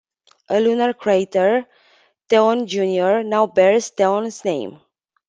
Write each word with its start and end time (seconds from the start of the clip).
A 0.49 0.59
lunar 0.59 0.93
crater, 0.95 1.67
Theon 2.27 2.65
Junior, 2.65 3.21
now 3.23 3.45
bears 3.45 3.89
Theon's 3.89 4.43
name. 4.43 4.81